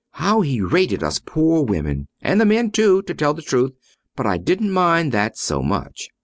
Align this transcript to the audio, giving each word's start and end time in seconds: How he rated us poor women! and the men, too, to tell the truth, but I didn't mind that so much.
How 0.13 0.41
he 0.41 0.61
rated 0.61 1.03
us 1.03 1.21
poor 1.23 1.61
women! 1.63 2.07
and 2.21 2.41
the 2.41 2.45
men, 2.47 2.71
too, 2.71 3.03
to 3.03 3.13
tell 3.13 3.35
the 3.35 3.43
truth, 3.43 3.73
but 4.15 4.25
I 4.25 4.39
didn't 4.39 4.71
mind 4.71 5.11
that 5.11 5.37
so 5.37 5.61
much. 5.61 6.09